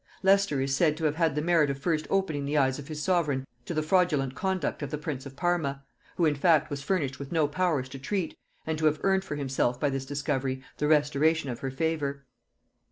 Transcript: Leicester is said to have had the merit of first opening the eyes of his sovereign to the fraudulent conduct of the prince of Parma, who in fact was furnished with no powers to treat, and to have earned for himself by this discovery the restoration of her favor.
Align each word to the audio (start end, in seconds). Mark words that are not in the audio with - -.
Leicester 0.23 0.59
is 0.59 0.75
said 0.75 0.97
to 0.97 1.03
have 1.05 1.17
had 1.17 1.35
the 1.35 1.43
merit 1.43 1.69
of 1.69 1.77
first 1.77 2.07
opening 2.09 2.43
the 2.43 2.57
eyes 2.57 2.79
of 2.79 2.87
his 2.87 2.99
sovereign 3.03 3.45
to 3.65 3.71
the 3.75 3.83
fraudulent 3.83 4.33
conduct 4.33 4.81
of 4.81 4.89
the 4.89 4.97
prince 4.97 5.27
of 5.27 5.35
Parma, 5.35 5.83
who 6.15 6.25
in 6.25 6.33
fact 6.33 6.71
was 6.71 6.81
furnished 6.81 7.19
with 7.19 7.31
no 7.31 7.47
powers 7.47 7.87
to 7.89 7.99
treat, 7.99 8.35
and 8.65 8.79
to 8.79 8.87
have 8.87 8.99
earned 9.03 9.23
for 9.23 9.35
himself 9.35 9.79
by 9.79 9.91
this 9.91 10.07
discovery 10.07 10.63
the 10.77 10.87
restoration 10.87 11.51
of 11.51 11.59
her 11.59 11.69
favor. 11.69 12.25